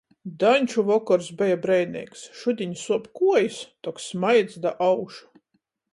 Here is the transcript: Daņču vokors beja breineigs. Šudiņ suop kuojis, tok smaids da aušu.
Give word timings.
Daņču 0.43 0.83
vokors 0.87 1.27
beja 1.41 1.59
breineigs. 1.65 2.23
Šudiņ 2.41 2.73
suop 2.85 3.07
kuojis, 3.21 3.61
tok 3.89 4.03
smaids 4.09 4.59
da 4.65 4.77
aušu. 4.87 5.33